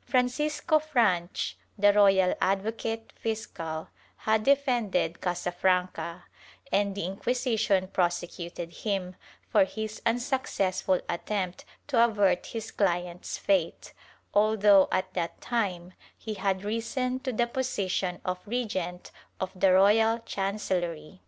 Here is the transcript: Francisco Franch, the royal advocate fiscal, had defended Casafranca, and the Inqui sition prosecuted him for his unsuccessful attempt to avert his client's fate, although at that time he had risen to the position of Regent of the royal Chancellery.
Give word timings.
Francisco 0.00 0.78
Franch, 0.78 1.56
the 1.76 1.92
royal 1.92 2.34
advocate 2.40 3.12
fiscal, 3.16 3.88
had 4.16 4.42
defended 4.42 5.20
Casafranca, 5.20 6.22
and 6.72 6.94
the 6.94 7.02
Inqui 7.02 7.34
sition 7.36 7.92
prosecuted 7.92 8.72
him 8.72 9.14
for 9.50 9.64
his 9.64 10.00
unsuccessful 10.06 11.02
attempt 11.06 11.66
to 11.86 12.02
avert 12.02 12.46
his 12.46 12.70
client's 12.70 13.36
fate, 13.36 13.92
although 14.32 14.88
at 14.90 15.12
that 15.12 15.38
time 15.42 15.92
he 16.16 16.32
had 16.32 16.64
risen 16.64 17.20
to 17.20 17.30
the 17.30 17.46
position 17.46 18.22
of 18.24 18.38
Regent 18.46 19.10
of 19.38 19.50
the 19.54 19.70
royal 19.70 20.18
Chancellery. 20.20 21.20